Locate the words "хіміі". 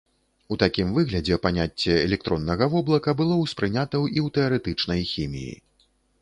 5.13-5.55